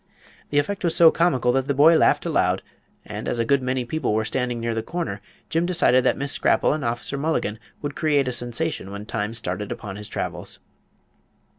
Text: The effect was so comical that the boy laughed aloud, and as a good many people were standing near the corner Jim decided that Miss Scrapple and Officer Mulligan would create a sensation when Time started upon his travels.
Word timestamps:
The 0.49 0.57
effect 0.57 0.83
was 0.83 0.95
so 0.95 1.11
comical 1.11 1.51
that 1.51 1.67
the 1.67 1.75
boy 1.75 1.95
laughed 1.95 2.25
aloud, 2.25 2.63
and 3.05 3.27
as 3.27 3.37
a 3.37 3.45
good 3.45 3.61
many 3.61 3.85
people 3.85 4.15
were 4.15 4.25
standing 4.25 4.59
near 4.59 4.73
the 4.73 4.81
corner 4.81 5.21
Jim 5.47 5.67
decided 5.67 6.03
that 6.05 6.17
Miss 6.17 6.31
Scrapple 6.31 6.73
and 6.73 6.83
Officer 6.83 7.19
Mulligan 7.19 7.59
would 7.83 7.95
create 7.95 8.27
a 8.27 8.31
sensation 8.31 8.89
when 8.89 9.05
Time 9.05 9.35
started 9.35 9.71
upon 9.71 9.97
his 9.97 10.09
travels. 10.09 10.57